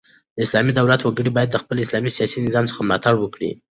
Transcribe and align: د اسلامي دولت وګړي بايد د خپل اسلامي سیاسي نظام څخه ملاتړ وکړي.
د 0.35 0.37
اسلامي 0.45 0.71
دولت 0.79 1.01
وګړي 1.03 1.31
بايد 1.35 1.49
د 1.51 1.57
خپل 1.63 1.75
اسلامي 1.81 2.11
سیاسي 2.17 2.37
نظام 2.47 2.65
څخه 2.69 2.81
ملاتړ 2.89 3.13
وکړي. 3.19 3.49